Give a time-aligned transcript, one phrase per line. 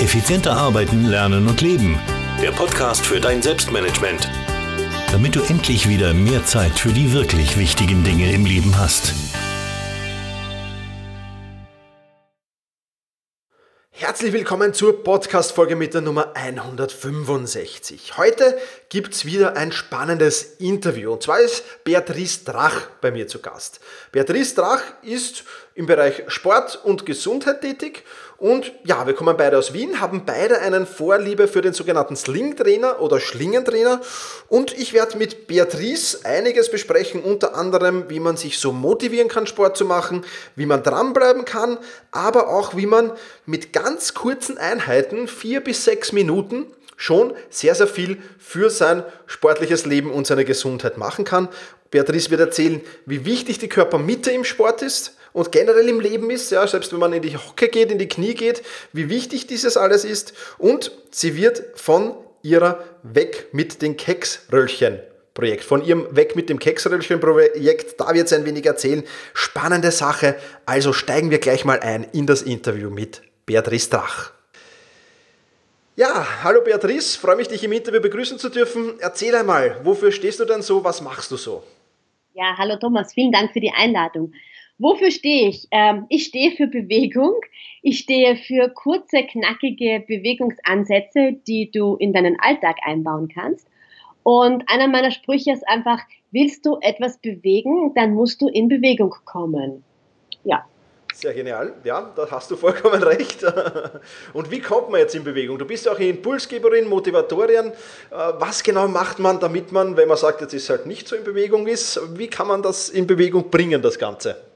[0.00, 2.00] Effizienter arbeiten, lernen und leben.
[2.40, 4.30] Der Podcast für dein Selbstmanagement.
[5.12, 9.12] Damit du endlich wieder mehr Zeit für die wirklich wichtigen Dinge im Leben hast.
[13.90, 18.16] Herzlich willkommen zur Podcast-Folge mit der Nummer 165.
[18.16, 18.58] Heute
[18.88, 21.12] gibt es wieder ein spannendes Interview.
[21.12, 23.80] Und zwar ist Beatrice Drach bei mir zu Gast.
[24.12, 25.44] Beatrice Drach ist
[25.74, 28.04] im Bereich Sport und Gesundheit tätig
[28.40, 33.02] und ja, wir kommen beide aus Wien, haben beide einen Vorliebe für den sogenannten Sling-Trainer
[33.02, 34.00] oder Schlingentrainer.
[34.48, 39.46] Und ich werde mit Beatrice einiges besprechen, unter anderem, wie man sich so motivieren kann,
[39.46, 40.24] Sport zu machen,
[40.56, 41.76] wie man dranbleiben kann,
[42.12, 43.12] aber auch, wie man
[43.44, 46.64] mit ganz kurzen Einheiten, vier bis sechs Minuten,
[46.96, 51.50] schon sehr, sehr viel für sein sportliches Leben und seine Gesundheit machen kann.
[51.90, 56.50] Beatrice wird erzählen, wie wichtig die Körpermitte im Sport ist, und generell im Leben ist,
[56.50, 59.76] ja, selbst wenn man in die Hocke geht, in die Knie geht, wie wichtig dieses
[59.76, 60.34] alles ist.
[60.58, 65.00] Und sie wird von ihrer Weg mit den Keksröllchen
[65.34, 69.04] Projekt, von ihrem Weg mit dem Keksröllchen Projekt, da wird sie ein wenig erzählen.
[69.32, 70.36] Spannende Sache.
[70.66, 74.32] Also steigen wir gleich mal ein in das Interview mit Beatrice Drach.
[75.96, 78.94] Ja, hallo Beatrice, freue mich, dich im Interview begrüßen zu dürfen.
[79.00, 81.62] Erzähl einmal, wofür stehst du denn so, was machst du so?
[82.32, 84.32] Ja, hallo Thomas, vielen Dank für die Einladung.
[84.80, 85.68] Wofür stehe ich?
[85.72, 87.34] Ähm, ich stehe für Bewegung.
[87.82, 93.68] Ich stehe für kurze, knackige Bewegungsansätze, die du in deinen Alltag einbauen kannst.
[94.22, 99.14] Und einer meiner Sprüche ist einfach, willst du etwas bewegen, dann musst du in Bewegung
[99.26, 99.84] kommen.
[100.44, 100.64] Ja.
[101.12, 103.44] Sehr genial, ja, da hast du vollkommen recht.
[104.32, 105.58] Und wie kommt man jetzt in Bewegung?
[105.58, 107.66] Du bist auch Impulsgeberin, Motivatorin.
[107.66, 107.72] Äh,
[108.10, 111.24] was genau macht man, damit man, wenn man sagt, jetzt ist halt nicht so in
[111.24, 114.49] Bewegung ist, wie kann man das in Bewegung bringen, das Ganze?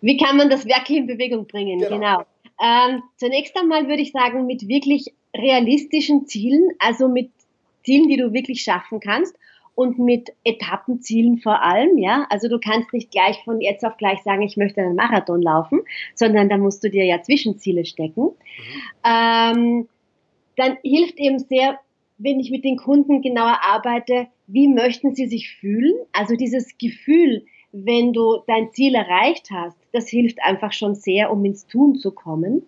[0.00, 1.78] Wie kann man das wirklich in Bewegung bringen?
[1.80, 1.96] Genau.
[1.96, 2.24] genau.
[2.60, 7.30] Ähm, zunächst einmal würde ich sagen, mit wirklich realistischen Zielen, also mit
[7.84, 9.36] Zielen, die du wirklich schaffen kannst
[9.74, 12.26] und mit Etappenzielen vor allem, ja.
[12.30, 15.82] Also du kannst nicht gleich von jetzt auf gleich sagen, ich möchte einen Marathon laufen,
[16.14, 18.24] sondern da musst du dir ja Zwischenziele stecken.
[18.24, 18.32] Mhm.
[19.04, 19.88] Ähm,
[20.56, 21.78] dann hilft eben sehr,
[22.18, 25.94] wenn ich mit den Kunden genauer arbeite, wie möchten sie sich fühlen?
[26.12, 31.44] Also dieses Gefühl, wenn du dein Ziel erreicht hast, das hilft einfach schon sehr, um
[31.44, 32.66] ins Tun zu kommen.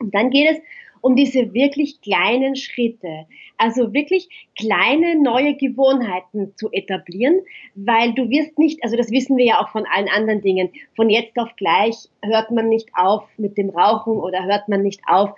[0.00, 0.58] Und dann geht es
[1.00, 3.26] um diese wirklich kleinen Schritte.
[3.56, 4.28] Also wirklich
[4.58, 7.40] kleine neue Gewohnheiten zu etablieren,
[7.74, 11.10] weil du wirst nicht, also das wissen wir ja auch von allen anderen Dingen, von
[11.10, 15.30] jetzt auf gleich hört man nicht auf mit dem Rauchen oder hört man nicht auf,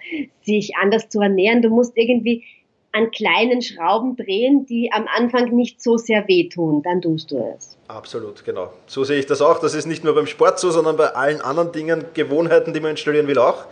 [0.43, 1.62] sich anders zu ernähren.
[1.62, 2.44] Du musst irgendwie
[2.93, 7.77] an kleinen Schrauben drehen, die am Anfang nicht so sehr wehtun, dann tust du es.
[7.89, 8.73] Absolut, genau.
[8.87, 9.59] So sehe ich das auch.
[9.61, 12.93] Das ist nicht nur beim Sport so, sondern bei allen anderen Dingen, Gewohnheiten, die man
[12.93, 13.65] installieren will, auch.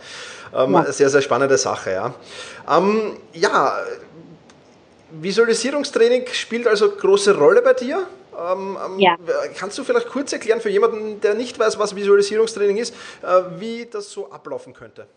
[0.55, 0.91] Ähm, ja.
[0.91, 2.13] Sehr, sehr spannende Sache, ja.
[2.69, 3.73] Ähm, ja,
[5.11, 8.07] Visualisierungstraining spielt also große Rolle bei dir.
[8.37, 9.17] Ähm, ähm ja.
[9.57, 13.85] Kannst du vielleicht kurz erklären für jemanden, der nicht weiß, was Visualisierungstraining ist, äh, wie
[13.85, 15.07] das so ablaufen könnte?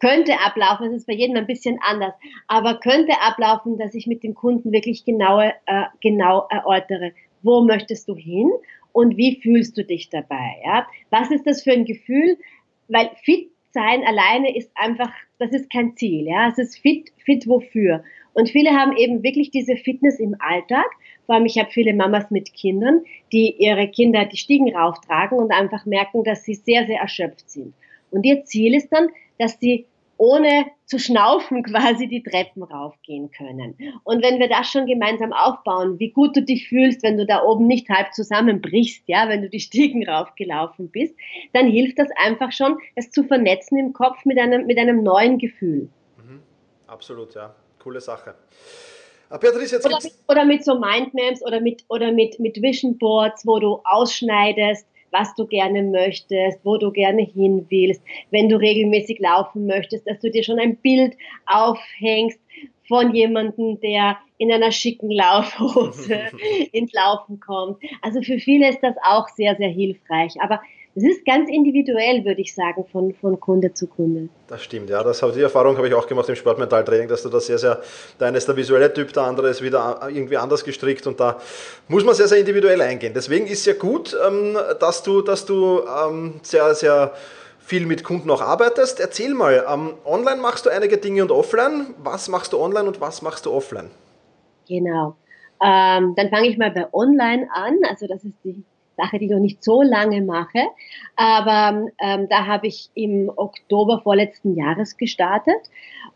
[0.00, 2.14] Könnte ablaufen, es ist bei jedem ein bisschen anders,
[2.46, 7.12] aber könnte ablaufen, dass ich mit dem Kunden wirklich genaue, äh, genau erörtere,
[7.42, 8.50] wo möchtest du hin
[8.92, 10.56] und wie fühlst du dich dabei?
[10.64, 10.86] Ja?
[11.10, 12.38] Was ist das für ein Gefühl?
[12.88, 16.26] Weil fit sein alleine ist einfach, das ist kein Ziel.
[16.26, 16.48] Ja?
[16.48, 18.04] Es ist fit, fit wofür?
[18.32, 20.86] Und viele haben eben wirklich diese Fitness im Alltag.
[21.26, 25.52] Vor allem, ich habe viele Mamas mit Kindern, die ihre Kinder die Stiegen rauftragen und
[25.52, 27.74] einfach merken, dass sie sehr, sehr erschöpft sind.
[28.10, 29.08] Und ihr Ziel ist dann,
[29.38, 29.86] dass sie
[30.16, 33.76] ohne zu schnaufen quasi die Treppen raufgehen können.
[34.04, 37.42] Und wenn wir das schon gemeinsam aufbauen, wie gut du dich fühlst, wenn du da
[37.42, 41.14] oben nicht halb zusammenbrichst, ja, wenn du die Stiegen raufgelaufen bist,
[41.52, 45.38] dann hilft das einfach schon, es zu vernetzen im Kopf mit einem, mit einem neuen
[45.38, 45.88] Gefühl.
[46.16, 46.40] Mhm.
[46.86, 47.54] Absolut, ja.
[47.82, 48.34] Coole Sache.
[49.30, 52.98] Ah, Beatrice, jetzt oder, mit, oder mit so Mindmaps oder mit, oder mit, mit Vision
[52.98, 58.56] Boards, wo du ausschneidest, was du gerne möchtest, wo du gerne hin willst, wenn du
[58.56, 61.16] regelmäßig laufen möchtest, dass du dir schon ein Bild
[61.46, 62.40] aufhängst
[62.88, 66.20] von jemandem, der in einer schicken Laufhose
[66.72, 67.78] ins Laufen kommt.
[68.02, 70.34] Also für viele ist das auch sehr, sehr hilfreich.
[70.40, 70.60] Aber
[70.96, 74.28] es ist ganz individuell, würde ich sagen, von, von Kunde zu Kunde.
[74.46, 75.02] Das stimmt, ja.
[75.02, 77.80] Das, die Erfahrung habe ich auch gemacht im Sportmentaltraining, dass du da sehr, sehr,
[78.20, 81.40] der eine ist der visuelle Typ, der andere ist wieder irgendwie anders gestrickt und da
[81.88, 83.12] muss man sehr, sehr individuell eingehen.
[83.14, 87.12] Deswegen ist es ja gut, ähm, dass du, dass du ähm, sehr, sehr
[87.58, 89.00] viel mit Kunden auch arbeitest.
[89.00, 91.94] Erzähl mal, ähm, online machst du einige Dinge und offline.
[91.98, 93.90] Was machst du online und was machst du offline?
[94.68, 95.16] Genau.
[95.64, 97.78] Ähm, dann fange ich mal bei online an.
[97.88, 98.62] Also das ist die
[98.96, 100.62] Sache, die ich noch nicht so lange mache.
[101.16, 105.70] Aber ähm, da habe ich im Oktober vorletzten Jahres gestartet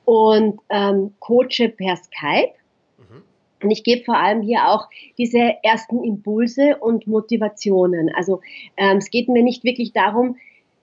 [0.05, 2.55] und ähm, coache per Skype.
[2.99, 3.23] Mhm.
[3.63, 4.89] Und ich gebe vor allem hier auch
[5.19, 8.11] diese ersten Impulse und Motivationen.
[8.15, 8.41] Also
[8.77, 10.37] ähm, es geht mir nicht wirklich darum,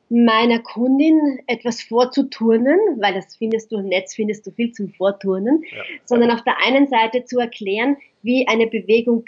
[0.10, 5.64] meiner Kundin etwas vorzuturnen, weil das findest du im Netz, findest du viel zum Vorturnen,
[5.76, 5.82] ja.
[6.06, 9.26] sondern auf der einen Seite zu erklären, wie eine Bewegung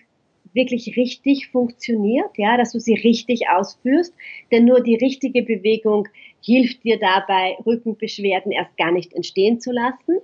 [0.57, 4.13] wirklich richtig funktioniert, ja, dass du sie richtig ausführst,
[4.51, 6.09] denn nur die richtige Bewegung
[6.44, 10.19] hilft dir dabei, Rückenbeschwerden erst gar nicht entstehen zu lassen.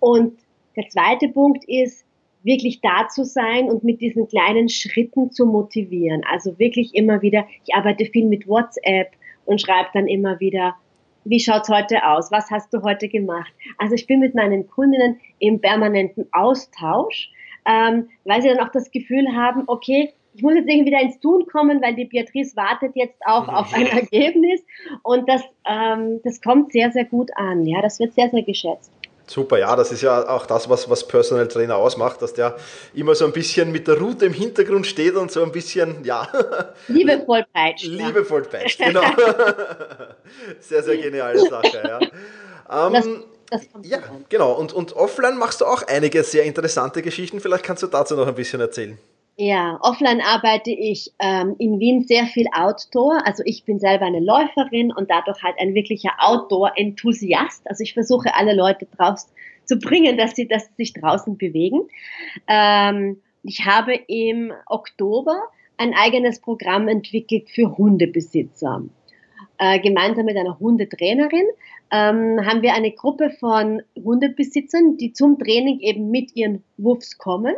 [0.00, 0.36] Und
[0.74, 2.04] der zweite Punkt ist,
[2.42, 6.22] wirklich da zu sein und mit diesen kleinen Schritten zu motivieren.
[6.28, 9.08] Also wirklich immer wieder, ich arbeite viel mit WhatsApp,
[9.46, 10.76] und schreibe dann immer wieder,
[11.24, 12.30] wie schaut's heute aus?
[12.30, 13.52] Was hast du heute gemacht?
[13.78, 17.30] Also ich bin mit meinen Kundinnen im permanenten Austausch,
[17.66, 21.18] ähm, weil sie dann auch das Gefühl haben, okay, ich muss jetzt irgendwie wieder ins
[21.20, 24.60] Tun kommen, weil die Beatrice wartet jetzt auch auf ein Ergebnis
[25.02, 27.64] und das, ähm, das kommt sehr, sehr gut an.
[27.66, 28.92] Ja, das wird sehr, sehr geschätzt.
[29.28, 32.56] Super, ja, das ist ja auch das, was, was Personal Trainer ausmacht, dass der
[32.94, 36.28] immer so ein bisschen mit der Route im Hintergrund steht und so ein bisschen, ja.
[36.88, 37.86] Liebevoll peitscht.
[37.86, 39.00] Liebevoll peitscht, genau.
[40.60, 41.82] sehr, sehr geniale Sache,
[42.68, 42.86] ja.
[42.86, 43.24] Ähm,
[43.82, 43.98] ja,
[44.28, 44.52] genau.
[44.52, 47.40] Und, und offline machst du auch einige sehr interessante Geschichten.
[47.40, 48.98] Vielleicht kannst du dazu noch ein bisschen erzählen.
[49.38, 53.20] Ja, offline arbeite ich ähm, in Wien sehr viel Outdoor.
[53.26, 57.68] Also ich bin selber eine Läuferin und dadurch halt ein wirklicher Outdoor-Enthusiast.
[57.68, 59.28] Also ich versuche alle Leute draus
[59.66, 61.82] zu bringen, dass sie, dass sie sich draußen bewegen.
[62.48, 65.38] Ähm, ich habe im Oktober
[65.76, 68.82] ein eigenes Programm entwickelt für Hundebesitzer.
[69.58, 71.46] Äh, gemeinsam mit einer Hundetrainerin
[71.90, 77.54] ähm, haben wir eine Gruppe von Hundebesitzern, die zum Training eben mit ihren Wuffs kommen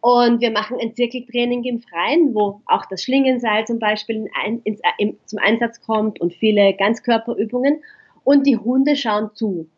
[0.00, 4.80] und wir machen ein Zirkeltraining im Freien, wo auch das Schlingenseil zum Beispiel in, ins,
[4.98, 7.82] in, zum Einsatz kommt und viele Ganzkörperübungen.
[8.22, 9.68] Und die Hunde schauen zu.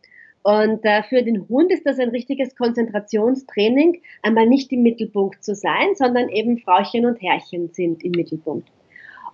[0.42, 5.54] Und äh, für den Hund ist das ein richtiges Konzentrationstraining, einmal nicht im Mittelpunkt zu
[5.54, 8.68] sein, sondern eben Frauchen und Herrchen sind im Mittelpunkt.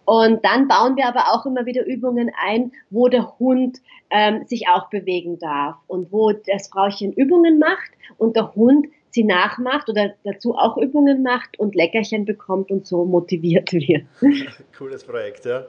[0.06, 3.78] Und dann bauen wir aber auch immer wieder Übungen ein, wo der Hund
[4.10, 9.24] ähm, sich auch bewegen darf und wo das Frauchen Übungen macht und der Hund sie
[9.24, 14.04] nachmacht oder dazu auch Übungen macht und Leckerchen bekommt und so motiviert wird.
[14.78, 15.66] Cooles Projekt, ja.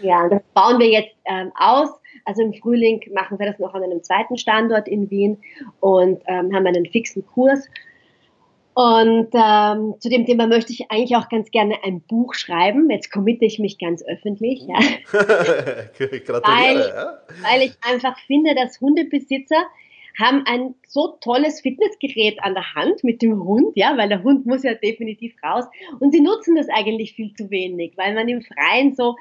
[0.00, 1.90] Ja, das bauen wir jetzt ähm, aus.
[2.24, 5.38] Also im Frühling machen wir das noch an einem zweiten Standort in Wien
[5.80, 7.68] und ähm, haben einen fixen Kurs.
[8.74, 12.90] Und ähm, zu dem Thema möchte ich eigentlich auch ganz gerne ein Buch schreiben.
[12.90, 14.66] Jetzt committe ich mich ganz öffentlich.
[14.66, 14.78] Ja.
[15.96, 16.42] Gratuliere.
[16.42, 17.18] Weil, ja.
[17.42, 19.64] weil ich einfach finde, dass Hundebesitzer
[20.18, 24.46] haben ein so tolles Fitnessgerät an der Hand mit dem Hund, ja, weil der Hund
[24.46, 25.64] muss ja definitiv raus.
[26.00, 29.16] Und sie nutzen das eigentlich viel zu wenig, weil man im Freien so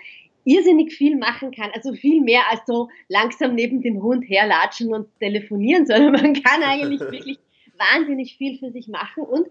[0.46, 5.08] irrsinnig viel machen kann, also viel mehr als so langsam neben dem Hund herlatschen und
[5.20, 7.40] telefonieren, sondern man kann eigentlich wirklich
[7.78, 9.48] wahnsinnig viel für sich machen und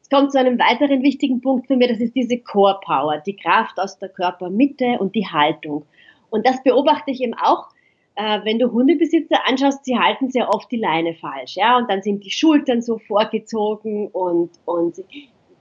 [0.00, 3.34] es kommt zu einem weiteren wichtigen Punkt für mich, das ist diese Core Power, die
[3.34, 5.84] Kraft aus der Körpermitte und die Haltung.
[6.30, 7.68] Und das beobachte ich eben auch
[8.16, 12.02] äh, wenn du Hundebesitzer anschaust, sie halten sehr oft die Leine falsch, ja, und dann
[12.02, 14.96] sind die Schultern so vorgezogen und, und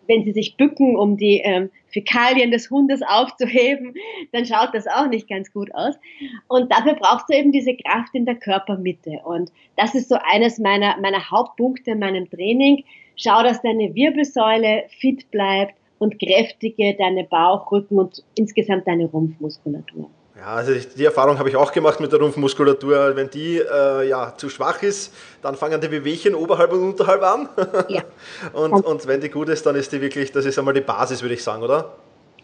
[0.07, 3.93] wenn sie sich bücken, um die ähm, Fäkalien des Hundes aufzuheben,
[4.31, 5.95] dann schaut das auch nicht ganz gut aus.
[6.47, 9.21] Und dafür brauchst du eben diese Kraft in der Körpermitte.
[9.23, 12.83] Und das ist so eines meiner, meiner Hauptpunkte in meinem Training.
[13.15, 20.09] Schau, dass deine Wirbelsäule fit bleibt und kräftige deine Bauch, Rücken und insgesamt deine Rumpfmuskulatur.
[20.37, 23.15] Ja, also die Erfahrung habe ich auch gemacht mit der Rumpfmuskulatur.
[23.15, 27.47] Wenn die äh, ja, zu schwach ist, dann fangen die Wehwehchen oberhalb und unterhalb an.
[27.87, 28.03] Ja.
[28.53, 31.21] und, und wenn die gut ist, dann ist die wirklich, das ist einmal die Basis,
[31.21, 31.95] würde ich sagen, oder?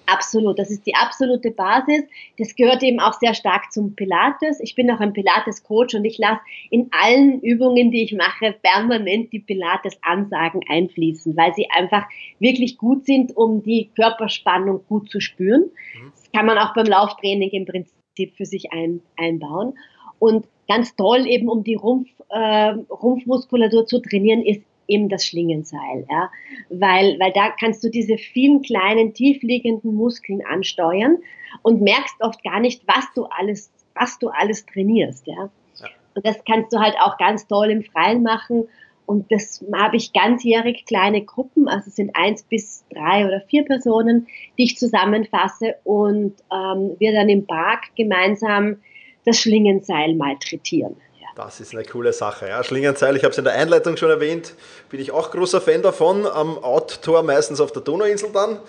[0.05, 2.03] Absolut, das ist die absolute Basis.
[2.37, 4.59] Das gehört eben auch sehr stark zum Pilates.
[4.61, 9.31] Ich bin auch ein Pilates-Coach und ich lasse in allen Übungen, die ich mache, permanent
[9.33, 12.03] die Pilates-Ansagen einfließen, weil sie einfach
[12.39, 15.69] wirklich gut sind, um die Körperspannung gut zu spüren.
[15.93, 19.77] Mhm kann man auch beim Lauftraining im Prinzip für sich ein, einbauen.
[20.19, 26.05] Und ganz toll eben, um die Rumpf, äh, Rumpfmuskulatur zu trainieren, ist eben das Schlingenseil,
[26.09, 26.29] ja,
[26.69, 31.17] weil, weil da kannst du diese vielen kleinen tiefliegenden Muskeln ansteuern
[31.61, 35.49] und merkst oft gar nicht, was du alles, was du alles trainierst, ja.
[35.79, 35.87] ja.
[36.13, 38.67] Und das kannst du halt auch ganz toll im Freien machen
[39.11, 43.65] und das habe ich ganzjährig kleine Gruppen, also es sind eins bis drei oder vier
[43.65, 44.27] Personen,
[44.57, 48.77] die ich zusammenfasse und ähm, wir dann im Park gemeinsam
[49.25, 50.95] das Schlingenseil malträtieren.
[51.19, 51.27] Ja.
[51.35, 52.47] Das ist eine coole Sache.
[52.47, 52.63] Ja.
[52.63, 54.53] Schlingenzeil, ich habe es in der Einleitung schon erwähnt,
[54.89, 56.25] bin ich auch großer Fan davon.
[56.25, 58.59] Am Outdoor meistens auf der Donauinsel dann.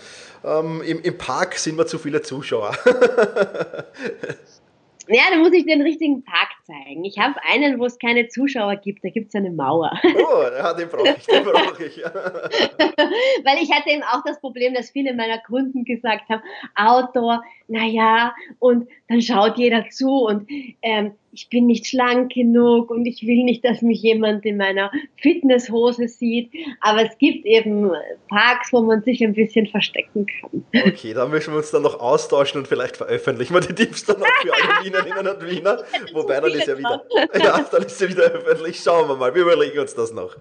[0.45, 2.77] Ähm, im, Im Park sind wir zu viele Zuschauer.
[5.09, 7.05] Ja, da muss ich den richtigen Park zeigen.
[7.05, 9.05] Ich habe einen, wo es keine Zuschauer gibt.
[9.05, 9.93] Da gibt es eine Mauer.
[10.15, 11.97] Oh, ja, den brauche ich, den brauche ich.
[13.45, 16.43] Weil ich hatte eben auch das Problem, dass viele meiner Kunden gesagt haben,
[16.77, 20.49] Outdoor, naja, und dann schaut jeder zu und
[20.83, 24.91] ähm, ich bin nicht schlank genug und ich will nicht, dass mich jemand in meiner
[25.17, 26.51] Fitnesshose sieht.
[26.81, 27.91] Aber es gibt eben
[28.29, 30.65] Parks, wo man sich ein bisschen verstecken kann.
[30.87, 34.23] Okay, da müssen wir uns dann noch austauschen und vielleicht veröffentlichen wir die Tipps dann
[34.23, 35.83] auch für alle Wienerinnen und Wiener.
[36.13, 37.05] Wobei dann ist ja wieder,
[37.43, 38.81] ja, dann ist ja wieder öffentlich.
[38.83, 40.37] Schauen wir mal, wir überlegen uns das noch.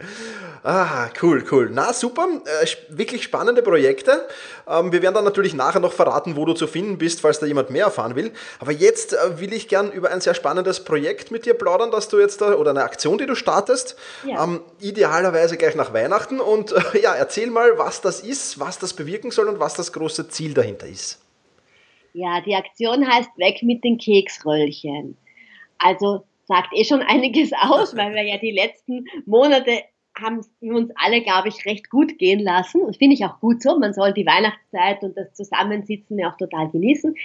[0.63, 1.69] Ah, cool, cool.
[1.71, 2.27] Na, super.
[2.61, 4.27] Äh, wirklich spannende Projekte.
[4.67, 7.47] Ähm, wir werden dann natürlich nachher noch verraten, wo du zu finden bist, falls da
[7.47, 8.31] jemand mehr erfahren will.
[8.59, 12.09] Aber jetzt äh, will ich gern über ein sehr spannendes Projekt mit dir plaudern, dass
[12.09, 13.95] du jetzt da, oder eine Aktion, die du startest,
[14.27, 14.43] ja.
[14.43, 16.39] ähm, idealerweise gleich nach Weihnachten.
[16.39, 19.91] Und äh, ja, erzähl mal, was das ist, was das bewirken soll und was das
[19.91, 21.19] große Ziel dahinter ist.
[22.13, 25.17] Ja, die Aktion heißt Weg mit den Keksröllchen.
[25.83, 29.83] Also sagt eh schon einiges aus, weil wir ja die letzten Monate
[30.19, 32.81] haben uns alle, glaube ich, recht gut gehen lassen.
[32.81, 33.79] Und finde ich auch gut so.
[33.79, 37.15] Man soll die Weihnachtszeit und das Zusammensitzen ja auch total genießen.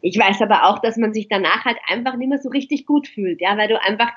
[0.00, 3.08] Ich weiß aber auch, dass man sich danach halt einfach nicht mehr so richtig gut
[3.08, 4.12] fühlt, ja, weil du einfach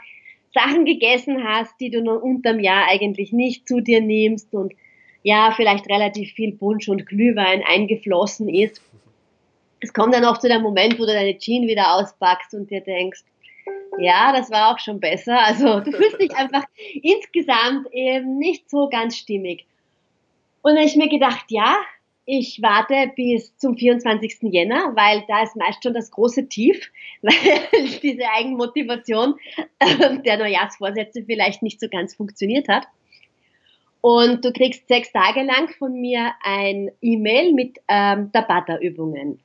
[0.54, 4.74] Sachen gegessen hast, die du nur unterm Jahr eigentlich nicht zu dir nimmst und
[5.22, 8.82] ja, vielleicht relativ viel Punsch und Glühwein eingeflossen ist.
[9.82, 12.82] Es kommt dann auch zu dem Moment, wo du deine Jeans wieder auspackst und dir
[12.82, 13.24] denkst,
[14.00, 15.40] ja, das war auch schon besser.
[15.40, 16.64] Also du fühlst dich einfach
[17.02, 19.66] insgesamt eben nicht so ganz stimmig.
[20.62, 21.78] Und dann habe ich mir gedacht, ja,
[22.32, 24.38] ich warte bis zum 24.
[24.52, 26.92] Jänner, weil da ist meist schon das große Tief,
[27.22, 29.36] weil diese Eigenmotivation
[30.26, 32.86] der Neujahrsvorsätze vielleicht nicht so ganz funktioniert hat.
[34.02, 39.40] Und du kriegst sechs Tage lang von mir ein E-Mail mit ähm, Tabata-Übungen.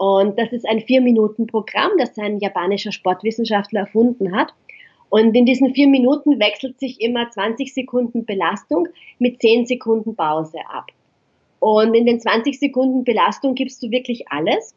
[0.00, 4.54] Und das ist ein Vier-Minuten-Programm, das ein japanischer Sportwissenschaftler erfunden hat.
[5.10, 8.88] Und in diesen vier Minuten wechselt sich immer 20 Sekunden Belastung
[9.18, 10.86] mit 10 Sekunden Pause ab.
[11.58, 14.74] Und in den 20 Sekunden Belastung gibst du wirklich alles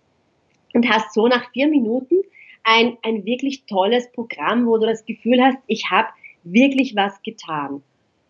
[0.74, 2.18] und hast so nach vier Minuten
[2.66, 6.10] ein, ein wirklich tolles Programm, wo du das Gefühl hast, ich habe
[6.44, 7.82] wirklich was getan.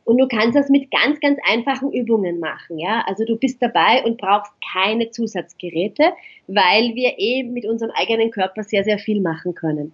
[0.05, 3.03] Und du kannst das mit ganz, ganz einfachen Übungen machen, ja.
[3.07, 6.11] Also du bist dabei und brauchst keine Zusatzgeräte,
[6.47, 9.93] weil wir eh mit unserem eigenen Körper sehr, sehr viel machen können.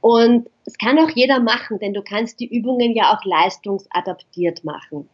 [0.00, 5.08] Und es kann auch jeder machen, denn du kannst die Übungen ja auch leistungsadaptiert machen.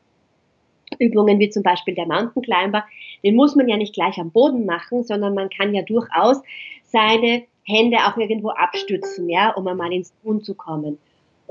[0.99, 2.85] Übungen wie zum Beispiel der Mountain Climber,
[3.25, 6.43] den muss man ja nicht gleich am Boden machen, sondern man kann ja durchaus
[6.85, 10.99] seine Hände auch irgendwo abstützen, ja, um einmal ins Tun zu kommen.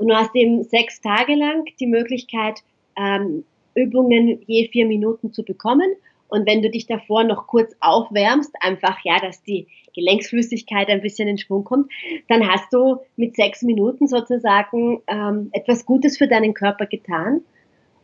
[0.02, 2.58] Und du hast eben sechs Tage lang die Möglichkeit,
[2.98, 3.44] ähm,
[3.76, 5.94] Übungen je vier Minuten zu bekommen.
[6.26, 11.28] Und wenn du dich davor noch kurz aufwärmst, einfach ja, dass die Gelenksflüssigkeit ein bisschen
[11.28, 11.92] in Schwung kommt,
[12.26, 17.42] dann hast du mit sechs Minuten sozusagen ähm, etwas Gutes für deinen Körper getan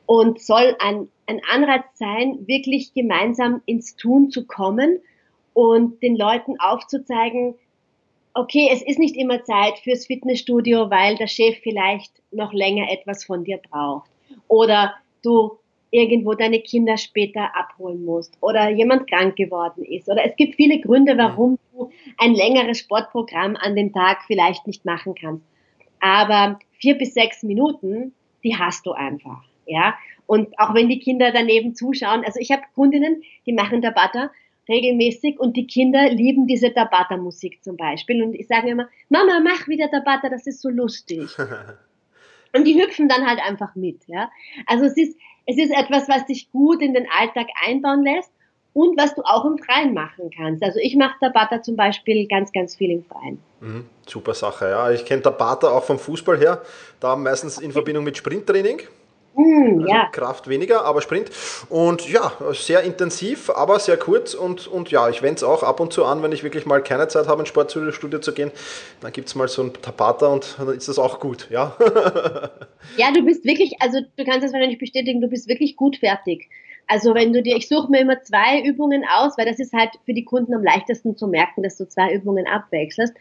[0.06, 5.00] und soll ein, ein Anreiz sein, wirklich gemeinsam ins Tun zu kommen
[5.52, 7.56] und den Leuten aufzuzeigen,
[8.38, 13.24] okay, es ist nicht immer Zeit fürs Fitnessstudio, weil der Chef vielleicht noch länger etwas
[13.24, 14.10] von dir braucht.
[14.46, 15.58] Oder du
[15.90, 20.08] irgendwo deine Kinder später abholen musst oder jemand krank geworden ist.
[20.08, 24.84] Oder es gibt viele Gründe, warum du ein längeres Sportprogramm an dem Tag vielleicht nicht
[24.84, 25.44] machen kannst.
[26.00, 28.14] Aber vier bis sechs Minuten,
[28.44, 29.42] die hast du einfach.
[29.66, 34.30] Ja, und auch wenn die Kinder daneben zuschauen, also ich habe Kundinnen, die machen Butter
[34.68, 38.22] regelmäßig und die Kinder lieben diese Tabata-Musik zum Beispiel.
[38.22, 41.28] Und ich sage immer, Mama, mach wieder Tabata, das ist so lustig.
[42.54, 44.06] und die hüpfen dann halt einfach mit.
[44.06, 44.30] Ja?
[44.66, 48.30] Also es ist, es ist etwas, was dich gut in den Alltag einbauen lässt
[48.74, 50.62] und was du auch im Freien machen kannst.
[50.62, 53.40] Also ich mache Tabata zum Beispiel ganz, ganz viel im Freien.
[53.60, 54.90] Mhm, super Sache, ja.
[54.90, 56.62] Ich kenne Tabata auch vom Fußball her,
[57.00, 58.82] da meistens in Verbindung mit Sprinttraining.
[59.38, 60.08] Mm, also ja.
[60.10, 61.30] Kraft weniger, aber Sprint.
[61.68, 64.34] Und ja, sehr intensiv, aber sehr kurz.
[64.34, 66.82] Und, und ja, ich wende es auch ab und zu an, wenn ich wirklich mal
[66.82, 68.50] keine Zeit habe, ins Sportstudio zu gehen.
[69.00, 71.76] Dann gibt es mal so ein Tapata und dann ist das auch gut, ja.
[72.96, 76.48] ja, du bist wirklich, also du kannst das wahrscheinlich bestätigen, du bist wirklich gut fertig.
[76.88, 79.90] Also wenn du dir, ich suche mir immer zwei Übungen aus, weil das ist halt
[80.06, 83.12] für die Kunden am leichtesten zu merken, dass du zwei Übungen abwechselst.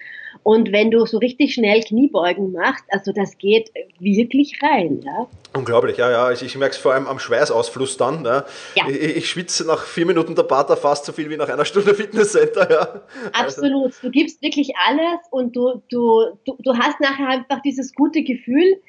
[0.44, 3.70] Und wenn du so richtig schnell Kniebeugen machst, also das geht
[4.00, 5.02] wirklich rein.
[5.04, 5.28] Ja?
[5.54, 6.32] Unglaublich, ja, ja.
[6.32, 8.22] Ich, ich merke es vor allem am Schweißausfluss dann.
[8.22, 8.46] Ne?
[8.76, 8.88] Ja.
[8.88, 11.94] Ich, ich, schwitze nach vier Minuten der Pater fast so viel wie nach einer Stunde
[11.94, 12.72] Fitnesscenter.
[12.72, 13.02] Ja.
[13.34, 13.94] Absolut.
[14.02, 18.82] Du gibst wirklich alles und du, du, du, du hast nachher einfach dieses gute Gefühl,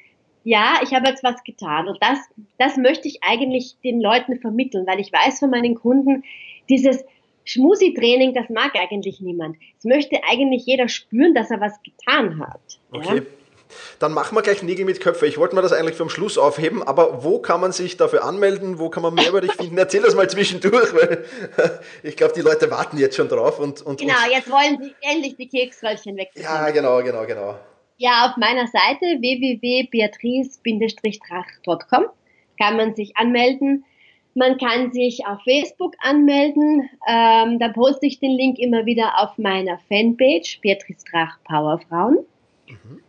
[0.43, 1.87] ja, ich habe jetzt was getan.
[1.87, 2.17] Und das,
[2.57, 6.23] das möchte ich eigentlich den Leuten vermitteln, weil ich weiß von meinen Kunden,
[6.69, 7.03] dieses
[7.45, 9.57] Schmusi-Training, das mag eigentlich niemand.
[9.77, 12.79] Es möchte eigentlich jeder spüren, dass er was getan hat.
[12.91, 13.17] Okay.
[13.17, 13.21] Ja?
[13.99, 15.27] Dann machen wir gleich Nägel mit Köpfe.
[15.27, 18.79] Ich wollte mir das eigentlich vom Schluss aufheben, aber wo kann man sich dafür anmelden?
[18.79, 19.77] Wo kann man mehr über dich finden?
[19.77, 21.25] Erzähl das mal zwischendurch, weil
[22.03, 23.59] ich glaube, die Leute warten jetzt schon drauf.
[23.59, 26.31] Und, und, genau, jetzt wollen sie endlich die Keksröllchen weg.
[26.35, 27.59] Ja, genau, genau, genau.
[28.01, 32.05] Ja, auf meiner Seite www.beatrice-drach.com
[32.57, 33.83] kann man sich anmelden.
[34.35, 36.89] Man kann sich auf Facebook anmelden.
[37.05, 42.19] Ähm, da poste ich den Link immer wieder auf meiner Fanpage, Beatrice Drach Powerfrauen.
[42.69, 43.01] Mhm.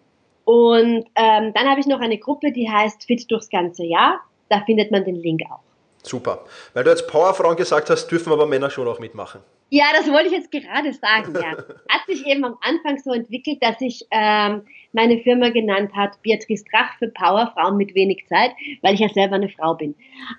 [0.45, 4.19] Und ähm, dann habe ich noch eine Gruppe, die heißt Fit durchs ganze Jahr.
[4.49, 5.61] Da findet man den Link auch.
[6.03, 6.45] Super.
[6.75, 9.41] Weil du jetzt Powerfrauen gesagt hast, dürfen aber Männer schon auch mitmachen.
[9.71, 11.33] Ja, das wollte ich jetzt gerade sagen.
[11.35, 11.53] Ja.
[11.89, 14.63] Hat sich eben am Anfang so entwickelt, dass sich ähm,
[14.93, 18.51] meine Firma genannt hat Beatrice Drach für Powerfrauen mit wenig Zeit,
[18.83, 19.95] weil ich ja selber eine Frau bin.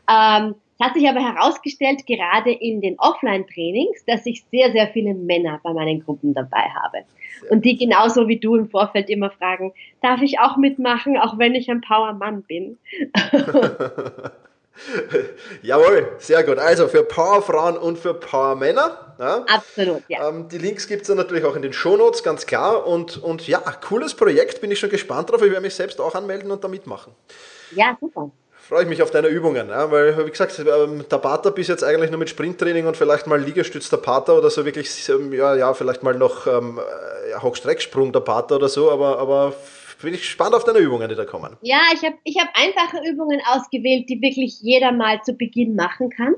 [0.10, 5.14] Ähm, es hat sich aber herausgestellt, gerade in den Offline-Trainings, dass ich sehr, sehr viele
[5.14, 7.06] Männer bei meinen Gruppen dabei habe.
[7.50, 11.56] Und die genauso wie du im Vorfeld immer fragen, darf ich auch mitmachen, auch wenn
[11.56, 12.78] ich ein Powermann bin?
[15.62, 16.58] Jawohl, sehr gut.
[16.58, 19.16] Also für Powerfrauen und für Powermänner.
[19.20, 19.46] Ja.
[19.48, 20.30] Absolut, ja.
[20.30, 22.88] Ähm, die Links gibt es dann natürlich auch in den Shownotes, ganz klar.
[22.88, 25.42] Und, und ja, cooles Projekt, bin ich schon gespannt drauf.
[25.42, 27.14] Ich werde mich selbst auch anmelden und da mitmachen.
[27.72, 28.32] Ja, super.
[28.72, 31.84] Freue ich mich auf deine Übungen, ja, weil, wie gesagt, ähm, der Pater bis jetzt
[31.84, 35.56] eigentlich nur mit Sprinttraining und vielleicht mal Liegestütz der Pater oder so wirklich, ähm, ja,
[35.56, 36.80] ja vielleicht mal noch ähm,
[37.30, 39.54] ja, Hochstrecksprung der Pater oder so, aber, aber
[40.02, 41.58] bin ich gespannt auf deine Übungen, die da kommen.
[41.62, 46.10] Ja, ich habe ich hab einfache Übungen ausgewählt, die wirklich jeder mal zu Beginn machen
[46.10, 46.36] kann.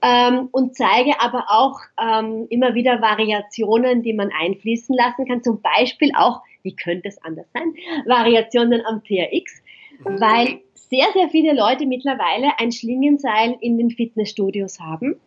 [0.00, 5.42] Ähm, und zeige aber auch ähm, immer wieder Variationen, die man einfließen lassen kann.
[5.42, 7.74] Zum Beispiel auch, wie könnte es anders sein,
[8.06, 9.62] Variationen am TRX,
[10.04, 15.20] weil sehr, sehr viele Leute mittlerweile ein Schlingenseil in den Fitnessstudios haben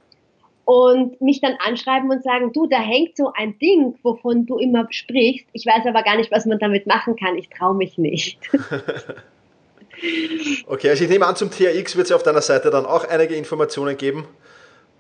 [0.65, 4.87] und mich dann anschreiben und sagen, du, da hängt so ein Ding, wovon du immer
[4.89, 5.47] sprichst.
[5.53, 7.37] Ich weiß aber gar nicht, was man damit machen kann.
[7.37, 8.39] Ich traue mich nicht.
[10.67, 13.35] okay, also ich nehme an, zum TRX wird es auf deiner Seite dann auch einige
[13.35, 14.27] Informationen geben.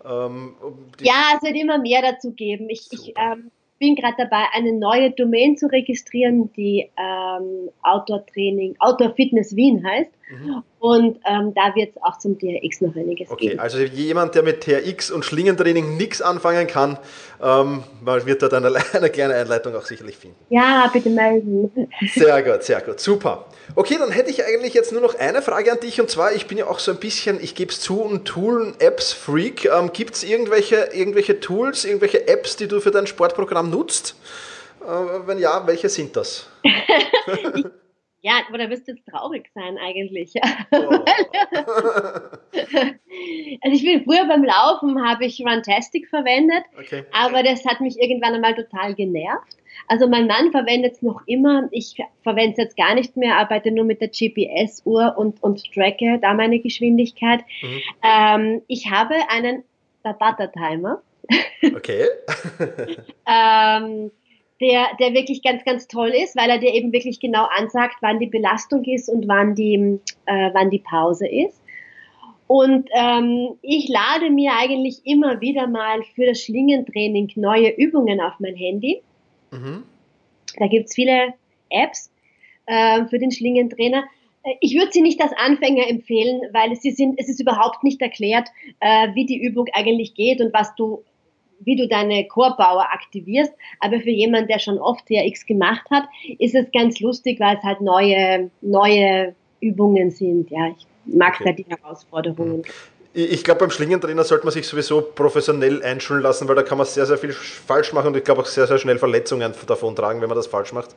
[0.05, 0.53] Ähm,
[1.01, 2.69] ja, es wird immer mehr dazu geben.
[2.69, 8.75] Ich, ich ähm, bin gerade dabei, eine neue Domain zu registrieren, die ähm, Outdoor Training,
[8.79, 10.11] Outdoor Fitness Wien heißt.
[10.27, 10.63] Mhm.
[10.79, 13.59] Und ähm, da wird es auch zum TRX noch einiges okay, geben.
[13.59, 16.97] Also jemand, der mit TRX und Schlingentraining nichts anfangen kann,
[17.41, 20.37] ähm, wird dort eine, eine, kleine Einleitung auch sicherlich finden.
[20.49, 21.89] Ja, bitte melden.
[22.13, 23.45] Sehr gut, sehr gut, super.
[23.75, 26.47] Okay, dann hätte ich eigentlich jetzt nur noch eine Frage an dich und zwar, ich
[26.47, 29.65] bin ja auch so ein bisschen, ich gebe es zu, ein Tool-Apps-Freak.
[29.65, 34.15] Ähm, Gibt es irgendwelche, irgendwelche Tools, irgendwelche Apps, die du für dein Sportprogramm nutzt?
[34.81, 36.47] Äh, wenn ja, welche sind das?
[38.25, 40.33] Ja, aber da wirst du jetzt traurig sein eigentlich.
[40.71, 40.89] Oh.
[43.61, 47.03] also ich bin früher beim Laufen habe ich Runtastic verwendet, okay.
[47.11, 49.57] aber das hat mich irgendwann einmal total genervt.
[49.87, 53.71] Also mein Mann verwendet es noch immer, ich verwende es jetzt gar nicht mehr, arbeite
[53.71, 57.41] nur mit der GPS-Uhr und, und tracke da meine Geschwindigkeit.
[57.61, 57.81] Mhm.
[58.03, 59.63] Ähm, ich habe einen
[60.03, 61.01] Tabata-Timer.
[61.75, 62.07] Okay.
[63.27, 64.11] ähm,
[64.61, 68.19] der, der wirklich ganz, ganz toll ist, weil er dir eben wirklich genau ansagt, wann
[68.19, 71.61] die Belastung ist und wann die, äh, wann die Pause ist.
[72.47, 78.33] Und ähm, ich lade mir eigentlich immer wieder mal für das Schlingentraining neue Übungen auf
[78.39, 79.01] mein Handy.
[79.51, 79.83] Mhm.
[80.57, 81.33] Da gibt's viele
[81.69, 82.11] Apps
[82.67, 84.03] äh, für den Schlingentrainer.
[84.43, 88.01] Äh, ich würde sie nicht als Anfänger empfehlen, weil sie sind, es ist überhaupt nicht
[88.01, 88.47] erklärt,
[88.79, 91.03] äh, wie die Übung eigentlich geht und was du
[91.59, 93.53] wie du deine Core Power aktivierst.
[93.79, 96.05] Aber für jemanden, der schon oft TRX gemacht hat,
[96.39, 100.49] ist es ganz lustig, weil es halt neue, neue Übungen sind.
[100.51, 101.43] Ja, ich mag okay.
[101.45, 102.63] da die Herausforderungen.
[103.17, 106.85] Ich glaube, beim Schlingentrainer sollte man sich sowieso professionell einschulen lassen, weil da kann man
[106.85, 110.19] sehr, sehr viel falsch machen und ich glaube auch sehr, sehr schnell Verletzungen davon tragen,
[110.19, 110.89] wenn man das falsch macht.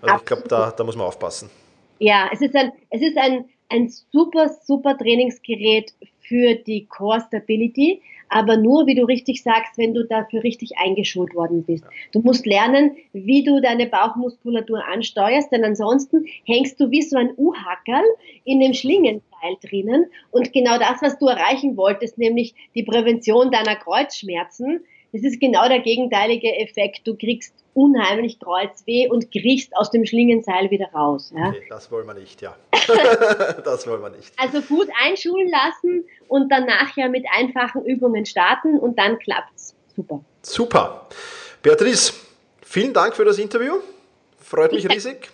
[0.00, 0.20] Also Absolut.
[0.20, 1.50] ich glaube, da, da muss man aufpassen.
[1.98, 8.00] Ja, es ist ein, es ist ein, ein super, super Trainingsgerät für die Core Stability
[8.34, 11.84] aber nur, wie du richtig sagst, wenn du dafür richtig eingeschult worden bist.
[12.12, 17.30] Du musst lernen, wie du deine Bauchmuskulatur ansteuerst, denn ansonsten hängst du wie so ein
[17.36, 18.02] U-Hackerl
[18.44, 23.76] in dem Schlingenteil drinnen und genau das, was du erreichen wolltest, nämlich die Prävention deiner
[23.76, 24.80] Kreuzschmerzen,
[25.12, 27.06] das ist genau der gegenteilige Effekt.
[27.06, 31.32] Du kriegst unheimlich Kreuzweh und kriegst aus dem Schlingenseil wieder raus.
[31.36, 31.50] Ja?
[31.50, 32.56] Okay, das wollen wir nicht, ja.
[33.64, 34.32] das wollen wir nicht.
[34.36, 39.74] Also gut einschulen lassen und dann nachher mit einfachen Übungen starten und dann klappt's.
[39.96, 40.20] Super.
[40.42, 41.08] Super.
[41.62, 42.12] Beatrice,
[42.62, 43.76] vielen Dank für das Interview.
[44.38, 45.30] Freut mich riesig.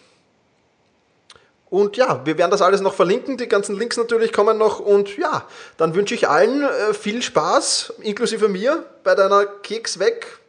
[1.70, 3.36] Und ja, wir werden das alles noch verlinken.
[3.36, 4.80] Die ganzen Links natürlich kommen noch.
[4.80, 10.39] Und ja, dann wünsche ich allen äh, viel Spaß, inklusive mir, bei deiner Keks weg.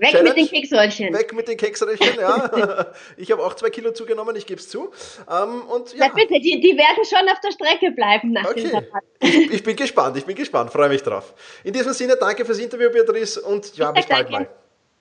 [0.00, 0.28] Weg Challenge.
[0.30, 1.14] mit den Keksröllchen.
[1.14, 2.86] Weg mit den Keksröllchen, ja.
[3.16, 4.90] ich habe auch zwei Kilo zugenommen, ich gebe es zu.
[5.30, 6.06] Ähm, und, ja.
[6.08, 8.62] Na bitte, die, die, werden schon auf der Strecke bleiben nach okay.
[8.62, 8.82] dieser
[9.20, 11.34] ich, ich bin gespannt, ich bin gespannt, freue mich drauf.
[11.64, 14.48] In diesem Sinne, danke fürs Interview, Beatrice, und ja, bis bald mal.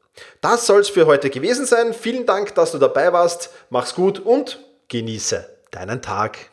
[0.41, 1.95] Das soll es für heute gewesen sein.
[1.95, 3.51] Vielen Dank, dass du dabei warst.
[3.71, 6.51] Mach's gut und genieße deinen Tag.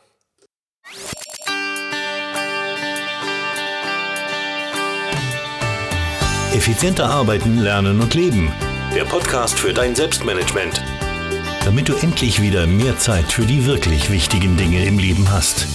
[6.54, 8.54] Effizienter arbeiten, lernen und leben.
[8.93, 10.84] Der Podcast für dein Selbstmanagement.
[11.65, 15.65] Damit du endlich wieder mehr Zeit für die wirklich wichtigen Dinge im Leben hast.